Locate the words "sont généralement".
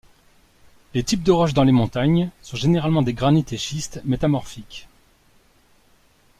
2.41-3.03